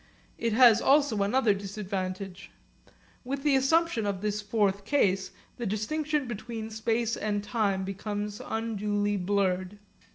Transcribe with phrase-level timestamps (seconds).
[0.39, 2.49] It has also another disadvantage.
[3.23, 9.17] With the assumption of this fourth case the distinction between space and time becomes unduly
[9.17, 9.77] blurred.